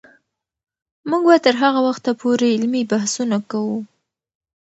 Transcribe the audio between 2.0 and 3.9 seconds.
پورې علمي بحثونه کوو.